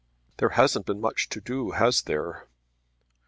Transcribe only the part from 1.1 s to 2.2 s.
to do, has